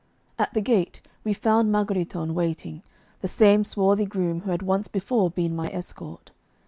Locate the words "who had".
4.41-4.63